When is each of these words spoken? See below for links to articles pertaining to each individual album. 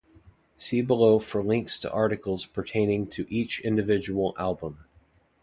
See 0.55 0.81
below 0.81 1.19
for 1.19 1.43
links 1.43 1.77
to 1.77 1.91
articles 1.91 2.43
pertaining 2.47 3.05
to 3.11 3.31
each 3.31 3.59
individual 3.59 4.33
album. 4.35 4.85